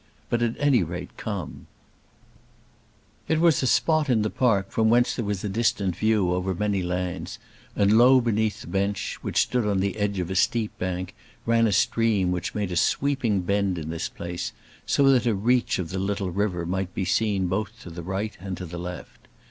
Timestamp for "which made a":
12.31-12.75